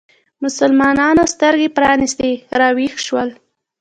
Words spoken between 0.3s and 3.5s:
مسلمانانو سترګې پرانیستې راویښ شول